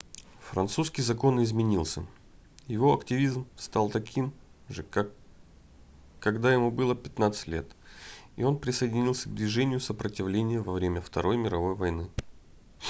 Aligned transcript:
французский 0.39 1.03
закон 1.03 1.43
изменился 1.43 2.03
его 2.65 2.91
активизм 2.95 3.45
стал 3.55 3.87
таким 3.91 4.33
же 4.67 4.81
как 4.81 5.11
когда 6.19 6.51
ему 6.51 6.71
было 6.71 6.95
15 6.95 7.45
лет 7.49 7.67
и 8.35 8.43
он 8.43 8.57
присоединился 8.57 9.29
к 9.29 9.35
движению 9.35 9.79
сопротивления 9.79 10.59
во 10.59 10.73
время 10.73 11.01
второй 11.01 11.37
мировой 11.37 11.75
войны 11.75 12.09